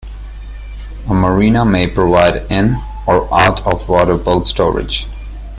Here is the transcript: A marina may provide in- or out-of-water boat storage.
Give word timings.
A 1.07 1.13
marina 1.13 1.63
may 1.63 1.85
provide 1.85 2.49
in- 2.51 2.81
or 3.05 3.31
out-of-water 3.31 4.17
boat 4.17 4.47
storage. 4.47 5.05